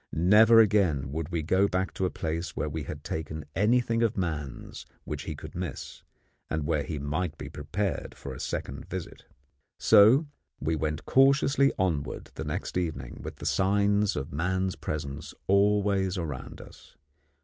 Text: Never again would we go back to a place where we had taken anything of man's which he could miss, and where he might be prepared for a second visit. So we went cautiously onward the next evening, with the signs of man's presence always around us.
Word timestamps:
Never 0.13 0.59
again 0.59 1.11
would 1.11 1.29
we 1.29 1.43
go 1.43 1.67
back 1.67 1.93
to 1.93 2.07
a 2.07 2.09
place 2.09 2.55
where 2.57 2.67
we 2.67 2.85
had 2.85 3.03
taken 3.03 3.45
anything 3.55 4.01
of 4.01 4.17
man's 4.17 4.87
which 5.03 5.25
he 5.25 5.35
could 5.35 5.53
miss, 5.53 6.01
and 6.49 6.65
where 6.65 6.81
he 6.81 6.97
might 6.97 7.37
be 7.37 7.49
prepared 7.49 8.15
for 8.15 8.33
a 8.33 8.39
second 8.39 8.87
visit. 8.89 9.25
So 9.77 10.25
we 10.59 10.75
went 10.75 11.05
cautiously 11.05 11.71
onward 11.77 12.31
the 12.33 12.43
next 12.45 12.77
evening, 12.77 13.19
with 13.21 13.35
the 13.35 13.45
signs 13.45 14.15
of 14.15 14.33
man's 14.33 14.75
presence 14.75 15.35
always 15.45 16.17
around 16.17 16.61
us. 16.61 16.95